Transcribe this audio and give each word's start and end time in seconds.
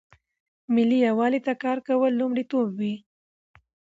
ملي 0.73 0.97
یووالي 1.07 1.39
ته 1.45 1.53
کار 1.63 1.77
کول 1.87 2.11
لومړیتوب 2.19 2.67
وي. 2.79 2.95